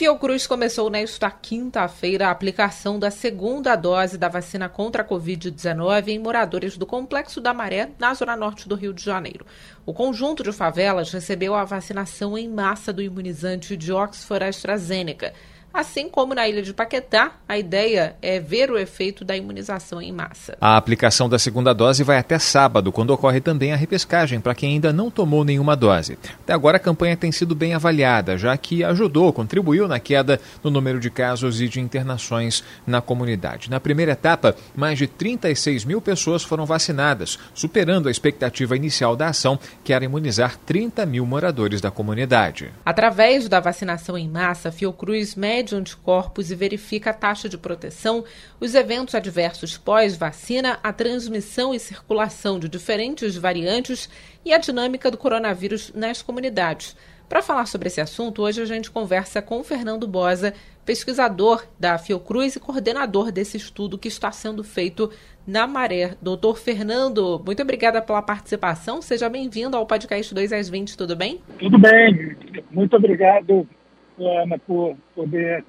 [0.00, 6.18] Fiocruz começou nesta quinta-feira a aplicação da segunda dose da vacina contra a Covid-19 em
[6.18, 9.44] moradores do Complexo da Maré, na zona norte do Rio de Janeiro.
[9.84, 15.34] O conjunto de favelas recebeu a vacinação em massa do imunizante de Oxford AstraZeneca.
[15.72, 20.12] Assim como na ilha de Paquetá, a ideia é ver o efeito da imunização em
[20.12, 20.58] massa.
[20.60, 24.74] A aplicação da segunda dose vai até sábado, quando ocorre também a repescagem para quem
[24.74, 26.18] ainda não tomou nenhuma dose.
[26.42, 30.70] Até agora a campanha tem sido bem avaliada, já que ajudou, contribuiu na queda no
[30.70, 33.70] número de casos e de internações na comunidade.
[33.70, 39.28] Na primeira etapa, mais de 36 mil pessoas foram vacinadas, superando a expectativa inicial da
[39.28, 42.72] ação, que era imunizar 30 mil moradores da comunidade.
[42.84, 48.24] Através da vacinação em massa, Fiocruz mede mede anticorpos e verifica a taxa de proteção,
[48.58, 54.08] os eventos adversos pós-vacina, a transmissão e circulação de diferentes variantes
[54.42, 56.96] e a dinâmica do coronavírus nas comunidades.
[57.28, 62.56] Para falar sobre esse assunto, hoje a gente conversa com Fernando Bosa, pesquisador da Fiocruz
[62.56, 65.12] e coordenador desse estudo que está sendo feito
[65.46, 66.16] na Maré.
[66.22, 69.02] Doutor Fernando, muito obrigada pela participação.
[69.02, 71.40] Seja bem-vindo ao podcast 2 às 20, tudo bem?
[71.58, 72.34] Tudo bem.
[72.72, 73.68] Muito obrigado
[74.26, 75.64] Ana, por poder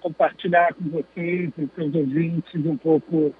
[0.00, 3.34] compartilhar com vocês e seus ouvintes um pouco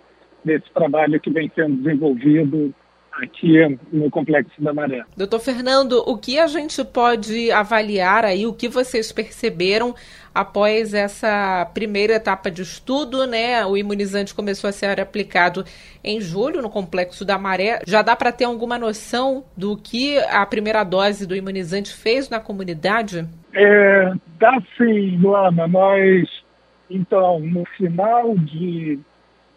[0.44, 2.74] desse trabalho que vem sendo desenvolvido
[3.22, 5.04] aqui no Complexo da Maré.
[5.16, 9.94] Doutor Fernando, o que a gente pode avaliar aí, o que vocês perceberam
[10.34, 13.64] após essa primeira etapa de estudo, né?
[13.64, 15.64] O imunizante começou a ser aplicado
[16.02, 17.80] em julho no Complexo da Maré.
[17.86, 22.40] Já dá para ter alguma noção do que a primeira dose do imunizante fez na
[22.40, 23.26] comunidade?
[23.54, 24.12] É,
[24.44, 25.66] dá sim, Luana.
[25.66, 26.44] Nós,
[26.90, 28.98] então, no final de,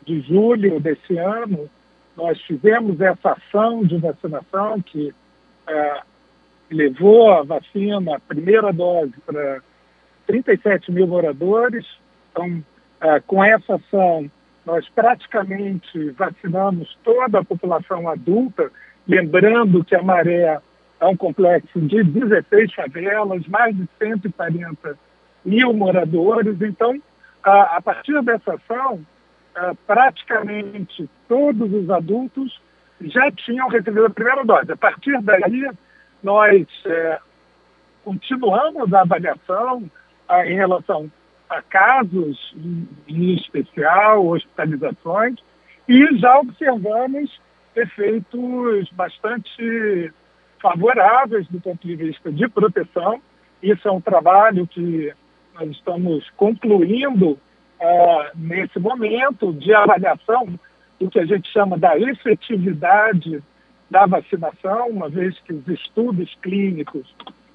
[0.06, 1.70] de julho desse ano,
[2.16, 5.14] nós fizemos essa ação de vacinação que
[5.68, 6.02] é,
[6.72, 9.62] levou a vacina, a primeira dose, para
[10.26, 11.86] 37 mil moradores.
[12.32, 12.64] Então,
[13.02, 14.32] é, com essa ação,
[14.66, 18.72] nós praticamente vacinamos toda a população adulta,
[19.06, 20.62] lembrando que a Maré
[21.00, 24.98] é um complexo de 16 favelas, mais de 140
[25.46, 26.60] mil moradores.
[26.62, 27.00] Então,
[27.44, 29.06] a, partir dessa ação,
[29.56, 32.60] é, praticamente todos os adultos
[33.02, 34.72] já tinham recebido a primeira dose.
[34.72, 35.70] A partir daí,
[36.24, 37.20] nós é,
[38.04, 39.90] continuamos a avaliação
[40.46, 41.10] em relação
[41.50, 42.54] a casos
[43.08, 45.36] em especial, hospitalizações,
[45.88, 47.40] e já observamos
[47.76, 50.12] efeitos bastante
[50.62, 53.22] favoráveis do ponto de vista de proteção.
[53.62, 55.14] Isso é um trabalho que
[55.54, 57.38] nós estamos concluindo
[57.80, 60.48] é, nesse momento de avaliação
[61.00, 63.42] do que a gente chama da efetividade
[63.90, 67.08] da vacinação, uma vez que os estudos clínicos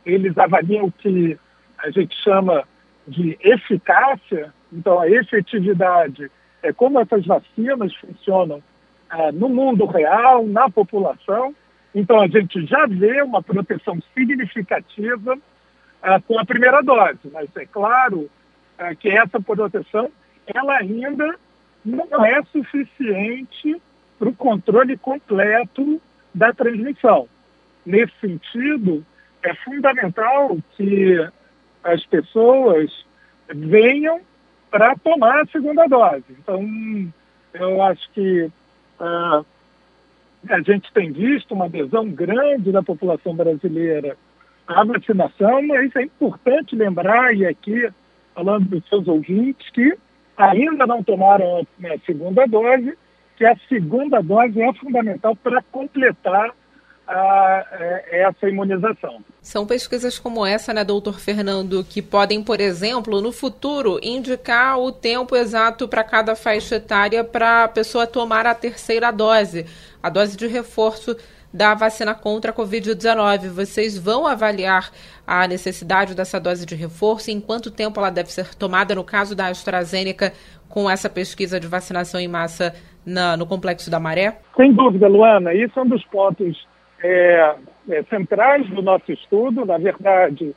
[0.05, 1.39] eles avaliam o que
[1.79, 2.65] a gente chama
[3.07, 6.31] de eficácia, então a efetividade
[6.62, 8.62] é como essas vacinas funcionam
[9.11, 11.55] é, no mundo real, na população.
[11.95, 15.39] Então a gente já vê uma proteção significativa
[16.03, 18.31] é, com a primeira dose, mas é claro
[18.79, 20.11] é, que essa proteção
[20.47, 21.37] ela ainda
[21.85, 23.81] não é suficiente
[24.19, 26.01] para o controle completo
[26.35, 27.29] da transmissão.
[27.85, 29.05] Nesse sentido,
[29.43, 31.29] é fundamental que
[31.83, 33.05] as pessoas
[33.49, 34.21] venham
[34.71, 36.25] para tomar a segunda dose.
[36.31, 36.65] Então,
[37.53, 38.51] eu acho que
[39.01, 39.45] uh,
[40.49, 44.17] a gente tem visto uma adesão grande da população brasileira
[44.67, 47.89] à vacinação, mas é importante lembrar, e aqui
[48.35, 49.97] falando dos seus ouvintes, que
[50.37, 52.97] ainda não tomaram a segunda dose,
[53.37, 56.55] que a segunda dose é fundamental para completar
[57.07, 59.23] a, é, essa imunização.
[59.41, 64.93] São pesquisas como essa, né, doutor Fernando, que podem, por exemplo, no futuro, indicar o
[64.93, 69.67] tempo exato para cada faixa etária para a pessoa tomar a terceira dose,
[70.02, 71.16] a dose de reforço
[71.52, 73.49] da vacina contra a Covid-19.
[73.50, 74.90] Vocês vão avaliar
[75.26, 79.04] a necessidade dessa dose de reforço e em quanto tempo ela deve ser tomada, no
[79.04, 80.32] caso da AstraZeneca,
[80.69, 84.38] com essa pesquisa de vacinação em massa na, no Complexo da Maré?
[84.56, 85.52] Sem dúvida, Luana.
[85.52, 86.66] Isso é um dos pontos
[87.02, 87.54] é,
[87.90, 89.66] é, centrais do nosso estudo.
[89.66, 90.54] Na verdade,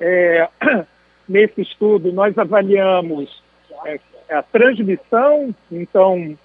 [0.00, 0.48] é,
[1.28, 3.42] nesse estudo, nós avaliamos
[3.84, 4.00] é,
[4.30, 6.36] a transmissão, então,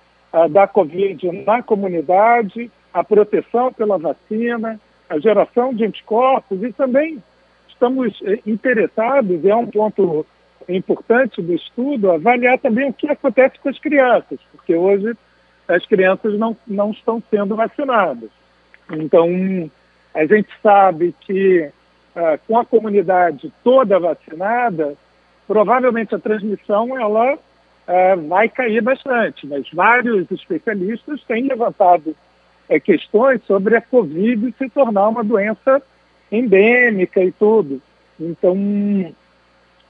[0.50, 7.22] da Covid na comunidade, a proteção pela vacina, a geração de anticorpos e também
[7.68, 10.26] estamos eh, interessados, é um ponto
[10.68, 15.16] importante do estudo avaliar também o que acontece com as crianças, porque hoje
[15.68, 18.30] as crianças não, não estão sendo vacinadas.
[18.92, 19.28] Então,
[20.14, 21.70] a gente sabe que
[22.16, 24.96] ah, com a comunidade toda vacinada,
[25.48, 27.38] provavelmente a transmissão ela
[27.88, 32.16] ah, vai cair bastante, mas vários especialistas têm levantado
[32.70, 35.82] eh, questões sobre a Covid se tornar uma doença
[36.32, 37.82] endêmica e tudo.
[38.20, 38.56] Então,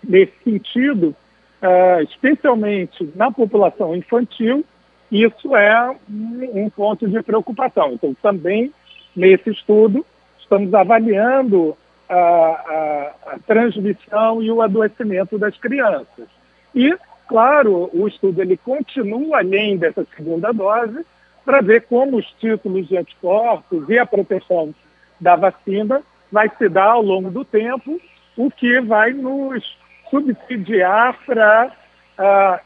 [0.03, 1.15] nesse sentido,
[1.61, 4.65] uh, especialmente na população infantil,
[5.11, 7.93] isso é um, um, ponto de preocupação.
[7.93, 8.73] Então, também
[9.15, 10.05] nesse estudo,
[10.39, 11.77] estamos avaliando
[12.09, 16.27] a, a, a transmissão e o adoecimento das crianças.
[16.75, 16.93] E,
[17.27, 21.05] claro, o estudo ele continua além dessa segunda dose
[21.45, 24.73] para ver como os títulos de anticorpos e a proteção
[25.19, 27.99] da vacina vai se dar ao longo do tempo,
[28.35, 29.77] o que vai nos
[30.09, 31.71] subsidiar para
[32.17, 32.59] uh,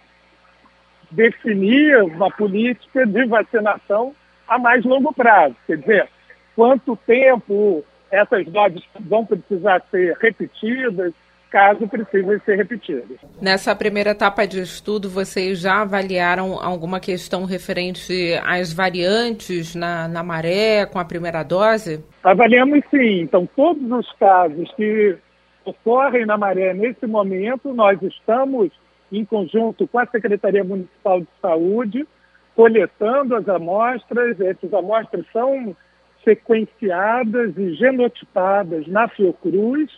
[1.12, 4.13] definir uma política de vacinação
[4.48, 5.56] a mais longo prazo.
[5.65, 6.09] Quer dizer,
[6.56, 11.13] quanto tempo essas doses vão precisar ser repetidas,
[11.49, 13.17] caso precisem ser repetidas.
[13.41, 18.13] Nessa primeira etapa de estudo, vocês já avaliaram alguma questão referente
[18.45, 22.03] às variantes na, na maré com a primeira dose?
[22.23, 23.21] Avaliamos sim.
[23.21, 25.17] Então, todos os casos que
[25.65, 28.71] ocorrem na maré nesse momento, nós estamos
[29.11, 32.07] em conjunto com a Secretaria Municipal de Saúde,
[32.55, 34.39] coletando as amostras.
[34.39, 35.75] Essas amostras são
[36.23, 39.89] sequenciadas e genotipadas na Fiocruz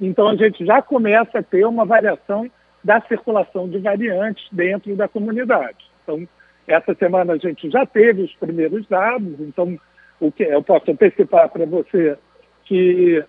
[0.00, 2.50] então, a gente já começa a ter uma variação
[2.82, 5.78] da circulação de variantes dentro da comunidade.
[6.02, 6.26] Então,
[6.66, 9.78] essa semana a gente já teve os primeiros dados, então
[10.20, 12.16] o que eu posso antecipar para você
[12.64, 13.24] que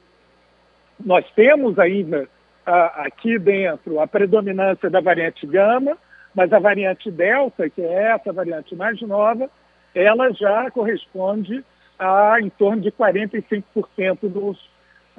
[1.03, 2.27] nós temos ainda
[2.65, 5.97] a, aqui dentro a predominância da variante gama,
[6.35, 9.49] mas a variante delta, que é essa variante mais nova,
[9.95, 11.63] ela já corresponde
[11.97, 13.63] a em torno de 45%
[14.23, 14.68] dos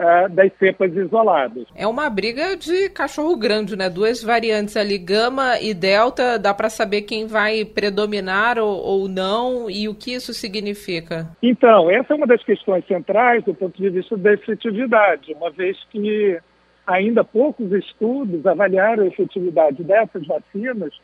[0.00, 1.67] é, das cepas isoladas.
[1.76, 3.91] É uma briga de cachorro grande, né?
[3.91, 9.69] Duas variantes ali, gama e delta, dá para saber quem vai predominar ou, ou não
[9.69, 11.29] e o que isso significa?
[11.43, 15.76] Então, essa é uma das questões centrais do ponto de vista da efetividade, uma vez
[15.91, 16.41] que
[16.87, 20.94] ainda poucos estudos avaliaram a efetividade dessas vacinas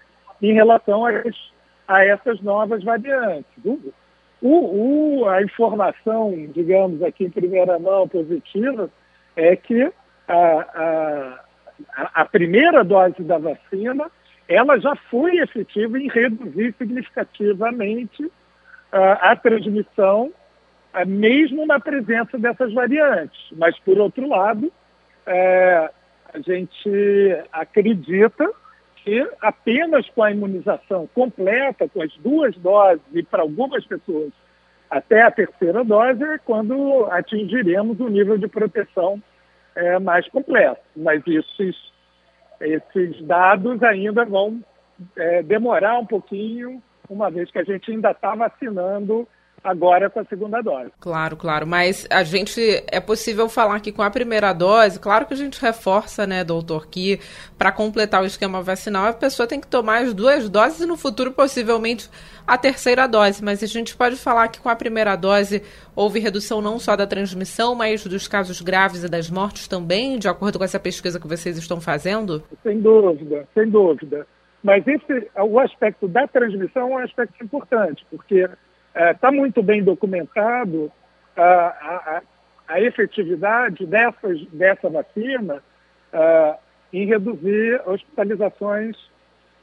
[0.40, 1.10] em relação a,
[1.86, 3.44] a essas novas variantes.
[4.40, 8.90] O, o, a informação, digamos aqui em primeira mão positiva,
[9.34, 9.90] é que
[10.28, 11.40] a,
[11.94, 14.10] a, a primeira dose da vacina
[14.48, 18.32] ela já foi efetiva em reduzir significativamente uh,
[19.20, 20.32] a transmissão,
[20.94, 23.40] uh, mesmo na presença dessas variantes.
[23.56, 25.90] Mas, por outro lado, uh,
[26.32, 28.48] a gente acredita
[29.06, 34.32] que apenas com a imunização completa, com as duas doses, e para algumas pessoas
[34.90, 39.22] até a terceira dose, é quando atingiremos o nível de proteção
[39.76, 40.80] é, mais completo.
[40.96, 41.76] Mas esses,
[42.60, 44.60] esses dados ainda vão
[45.16, 49.28] é, demorar um pouquinho, uma vez que a gente ainda está vacinando
[49.66, 50.90] agora com a segunda dose.
[51.00, 51.66] Claro, claro.
[51.66, 52.60] Mas a gente
[52.90, 56.86] é possível falar que com a primeira dose, claro que a gente reforça, né, doutor,
[56.86, 57.18] que
[57.58, 60.96] para completar o esquema vacinal a pessoa tem que tomar as duas doses e no
[60.96, 62.08] futuro possivelmente
[62.46, 63.42] a terceira dose.
[63.42, 65.62] Mas a gente pode falar que com a primeira dose
[65.94, 70.28] houve redução não só da transmissão, mas dos casos graves e das mortes também, de
[70.28, 72.42] acordo com essa pesquisa que vocês estão fazendo?
[72.62, 74.26] Sem dúvida, sem dúvida.
[74.62, 78.48] Mas esse, o aspecto da transmissão é um aspecto importante, porque
[78.96, 80.90] Está é, muito bem documentado
[81.36, 82.22] a, a,
[82.66, 85.62] a efetividade dessas, dessa vacina
[86.14, 86.58] uh,
[86.90, 88.96] em reduzir hospitalizações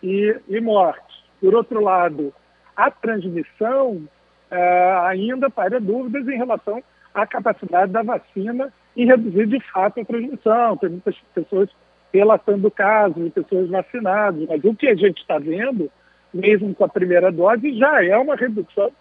[0.03, 1.23] e, e, mortes.
[1.41, 2.31] Por outro lado,
[2.75, 4.07] a transmissão
[4.51, 10.05] uh, ainda para dúvidas em relação à capacidade da vacina em reduzir de fato a
[10.05, 10.77] transmissão.
[10.77, 11.69] Tem muitas pessoas
[12.13, 15.89] relatando casos de pessoas vacinadas, mas o que a gente está vendo,
[16.31, 18.91] mesmo com a primeira dose, já é uma redução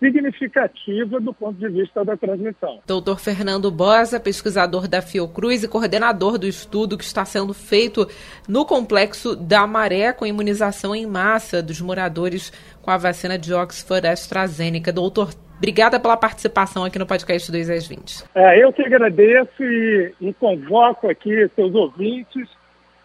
[0.00, 2.80] significativa do ponto de vista da transmissão.
[2.86, 8.08] Doutor Fernando Bosa, pesquisador da Fiocruz e coordenador do estudo que está sendo feito
[8.48, 14.06] no complexo da Maré com imunização em massa dos moradores com a vacina de Oxford
[14.06, 14.90] AstraZeneca.
[14.90, 18.24] Doutor, obrigada pela participação aqui no podcast 2 às 20.
[18.34, 22.48] É, eu que agradeço e, e convoco aqui seus ouvintes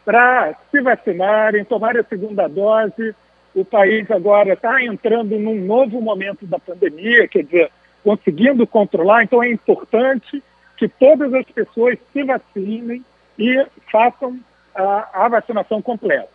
[0.06, 3.14] para se vacinarem, tomar a segunda dose
[3.56, 7.72] o país agora está entrando num novo momento da pandemia, quer dizer,
[8.04, 10.44] conseguindo controlar, então é importante
[10.78, 13.04] que todas as pessoas se vacinem
[13.40, 14.38] e façam
[14.76, 16.30] a, a vacinação completa.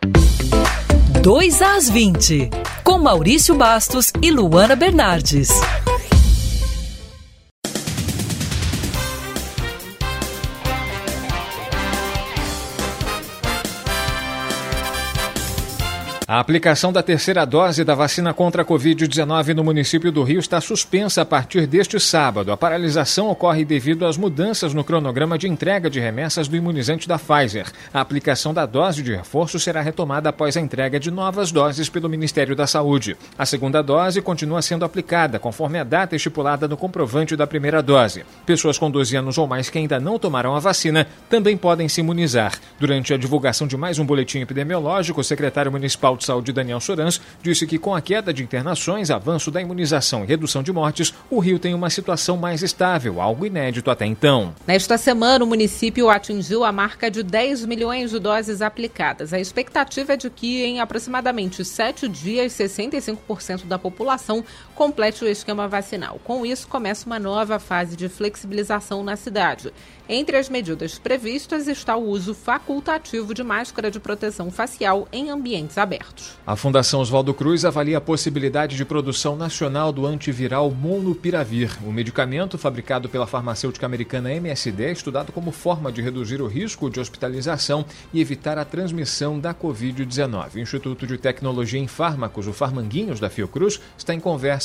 [1.21, 2.49] 2 às 20,
[2.83, 5.49] com Maurício Bastos e Luana Bernardes.
[16.31, 20.61] A aplicação da terceira dose da vacina contra a Covid-19 no município do Rio está
[20.61, 22.53] suspensa a partir deste sábado.
[22.53, 27.19] A paralisação ocorre devido às mudanças no cronograma de entrega de remessas do imunizante da
[27.19, 27.69] Pfizer.
[27.93, 32.07] A aplicação da dose de reforço será retomada após a entrega de novas doses pelo
[32.07, 33.17] Ministério da Saúde.
[33.37, 38.23] A segunda dose continua sendo aplicada, conforme a data estipulada no comprovante da primeira dose.
[38.45, 41.99] Pessoas com 12 anos ou mais que ainda não tomaram a vacina também podem se
[41.99, 42.57] imunizar.
[42.79, 47.19] Durante a divulgação de mais um boletim epidemiológico, o secretário municipal de Saúde Daniel Sorans
[47.41, 51.39] disse que com a queda de internações, avanço da imunização e redução de mortes, o
[51.39, 54.53] Rio tem uma situação mais estável, algo inédito até então.
[54.65, 59.33] Nesta semana, o município atingiu a marca de 10 milhões de doses aplicadas.
[59.33, 64.43] A expectativa é de que em aproximadamente sete dias, 65% da população
[64.81, 66.19] complete o esquema vacinal.
[66.23, 69.71] Com isso, começa uma nova fase de flexibilização na cidade.
[70.09, 75.77] Entre as medidas previstas está o uso facultativo de máscara de proteção facial em ambientes
[75.77, 76.37] abertos.
[76.45, 81.77] A Fundação Oswaldo Cruz avalia a possibilidade de produção nacional do antiviral Molnupiravir.
[81.87, 86.89] O medicamento, fabricado pela farmacêutica americana MSD, é estudado como forma de reduzir o risco
[86.89, 90.55] de hospitalização e evitar a transmissão da Covid-19.
[90.55, 94.19] O Instituto de Tecnologia em Fármacos, o Farmanguinhos da Fiocruz, está em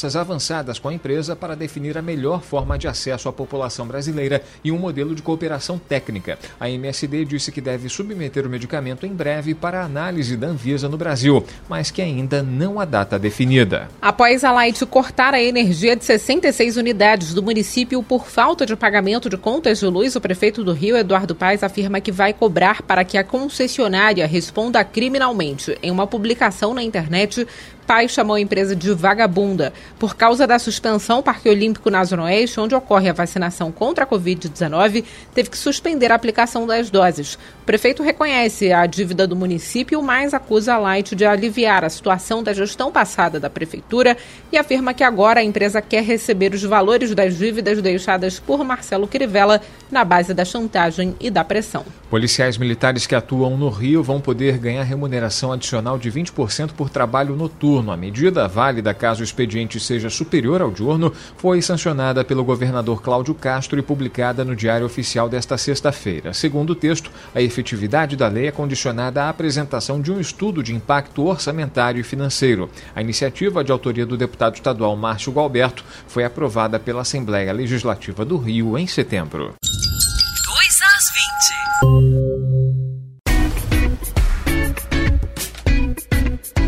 [0.06, 4.42] conversas avançadas com a empresa para definir a melhor forma de acesso à população brasileira
[4.62, 6.38] e um modelo de cooperação técnica.
[6.60, 10.96] A MSD disse que deve submeter o medicamento em breve para análise da Anvisa no
[10.96, 13.88] Brasil, mas que ainda não há data definida.
[14.00, 19.28] Após a Light cortar a energia de 66 unidades do município por falta de pagamento
[19.28, 23.04] de contas de luz, o prefeito do Rio, Eduardo Paes, afirma que vai cobrar para
[23.04, 25.76] que a concessionária responda criminalmente.
[25.82, 27.46] Em uma publicação na internet,
[27.86, 29.72] pai chamou a empresa de vagabunda.
[29.98, 34.04] Por causa da suspensão, o Parque Olímpico na Zona Oeste, onde ocorre a vacinação contra
[34.04, 37.34] a Covid-19, teve que suspender a aplicação das doses.
[37.62, 42.42] O prefeito reconhece a dívida do município, mas acusa a Light de aliviar a situação
[42.42, 44.16] da gestão passada da prefeitura
[44.50, 49.06] e afirma que agora a empresa quer receber os valores das dívidas deixadas por Marcelo
[49.06, 51.84] Crivella na base da chantagem e da pressão.
[52.10, 57.36] Policiais militares que atuam no Rio vão poder ganhar remuneração adicional de 20% por trabalho
[57.36, 63.02] noturno a medida válida caso o expediente seja superior ao diurno foi sancionada pelo governador
[63.02, 66.32] Cláudio Castro e publicada no Diário Oficial desta sexta-feira.
[66.32, 70.74] Segundo o texto, a efetividade da lei é condicionada à apresentação de um estudo de
[70.74, 72.70] impacto orçamentário e financeiro.
[72.94, 78.38] A iniciativa, de autoria do deputado estadual Márcio Galberto, foi aprovada pela Assembleia Legislativa do
[78.38, 79.54] Rio em setembro.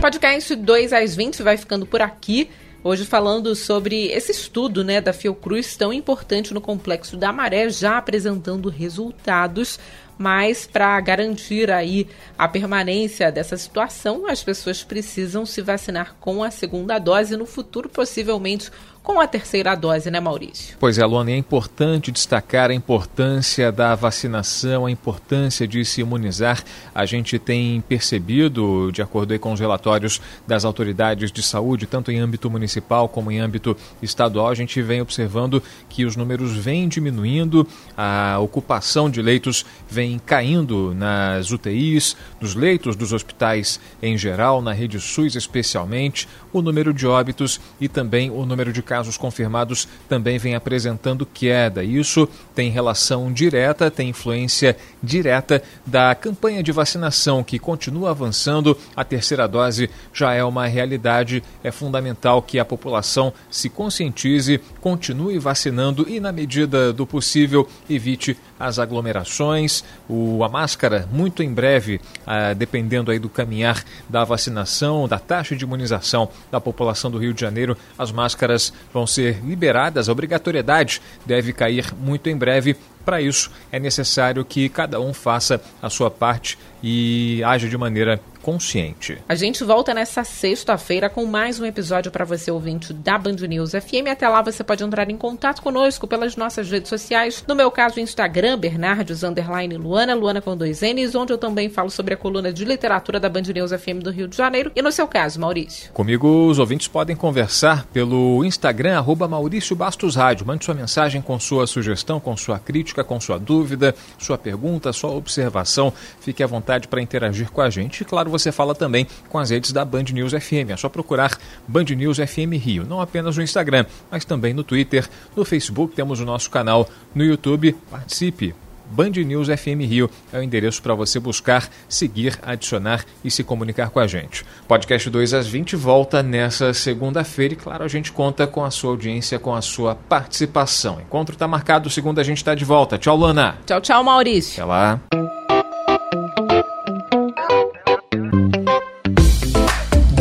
[0.08, 2.48] Podcast 2 às 20 vai ficando por aqui.
[2.82, 7.98] Hoje falando sobre esse estudo né, da Fiocruz tão importante no Complexo da Maré, já
[7.98, 9.78] apresentando resultados,
[10.16, 16.50] mas para garantir aí a permanência dessa situação, as pessoas precisam se vacinar com a
[16.50, 18.70] segunda dose no futuro, possivelmente
[19.08, 20.76] com a terceira dose, né, Maurício?
[20.78, 26.62] Pois é, Luana, é importante destacar a importância da vacinação, a importância de se imunizar.
[26.94, 32.18] A gente tem percebido, de acordo com os relatórios das autoridades de saúde, tanto em
[32.18, 37.66] âmbito municipal como em âmbito estadual, a gente vem observando que os números vêm diminuindo,
[37.96, 44.74] a ocupação de leitos vem caindo nas UTIs, nos leitos dos hospitais em geral, na
[44.74, 49.86] rede SUS especialmente, o número de óbitos e também o número de casos casos confirmados
[50.08, 51.84] também vem apresentando queda.
[51.84, 58.76] Isso tem relação direta, tem influência direta da campanha de vacinação que continua avançando.
[58.96, 61.44] A terceira dose já é uma realidade.
[61.62, 68.36] É fundamental que a população se conscientize, continue vacinando e, na medida do possível, evite
[68.58, 69.84] as aglomerações.
[70.08, 75.56] O, a máscara, muito em breve, ah, dependendo aí do caminhar da vacinação, da taxa
[75.56, 80.08] de imunização da população do Rio de Janeiro, as máscaras vão ser liberadas.
[80.08, 82.76] A obrigatoriedade deve cair muito em breve.
[83.04, 88.20] Para isso, é necessário que cada um faça a sua parte e haja de maneira
[88.48, 89.18] consciente.
[89.28, 93.72] A gente volta nessa sexta-feira com mais um episódio para você ouvinte da Band News
[93.72, 94.08] FM.
[94.10, 97.44] Até lá você pode entrar em contato conosco pelas nossas redes sociais.
[97.46, 101.90] No meu caso, Instagram, Bernardes underline Luana, Luana com dois N's, onde eu também falo
[101.90, 104.72] sobre a coluna de literatura da Band News FM do Rio de Janeiro.
[104.74, 105.92] E no seu caso, Maurício?
[105.92, 110.46] Comigo, os ouvintes podem conversar pelo Instagram, arroba Maurício Bastos Rádio.
[110.46, 115.10] Mande sua mensagem com sua sugestão, com sua crítica, com sua dúvida, sua pergunta, sua
[115.10, 115.92] observação.
[116.18, 118.00] Fique à vontade para interagir com a gente.
[118.00, 120.71] E claro, você fala também com as redes da Band News FM.
[120.71, 125.09] É só procurar Band News FM Rio, não apenas no Instagram, mas também no Twitter,
[125.37, 127.75] no Facebook, temos o nosso canal no YouTube.
[127.90, 128.54] Participe,
[128.90, 133.90] Band News FM Rio é o endereço para você buscar, seguir, adicionar e se comunicar
[133.90, 134.45] com a gente.
[134.66, 138.90] Podcast 2 às 20 volta nessa segunda-feira e, claro, a gente conta com a sua
[138.90, 141.00] audiência, com a sua participação.
[141.00, 142.99] Encontro está marcado, segunda a gente está de volta.
[142.99, 143.59] Tchau, Lana.
[143.66, 144.62] Tchau, tchau, Maurício.
[144.62, 145.17] Até lá.